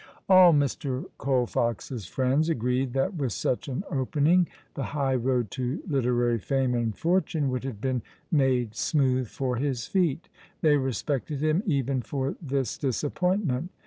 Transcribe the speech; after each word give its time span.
All 0.27 0.51
Mr. 0.51 1.05
Colfox's 1.19 2.07
friends 2.07 2.49
agreed 2.49 2.93
that 2.93 3.13
with 3.13 3.33
such 3.33 3.67
an 3.67 3.83
ox)ening 3.91 4.47
the 4.73 4.83
high 4.97 5.13
road 5.13 5.51
to 5.51 5.83
literary 5.87 6.39
fame 6.39 6.73
and 6.73 6.97
fortune 6.97 7.51
would 7.51 7.63
have 7.65 7.79
been 7.79 8.01
made 8.31 8.73
smooth 8.73 9.27
for 9.27 9.57
his 9.57 9.85
feet. 9.85 10.27
They 10.61 10.73
resjpected 10.75 11.41
him 11.41 11.61
even 11.67 12.01
for 12.01 12.35
this 12.41 12.79
disappointment. 12.79 13.69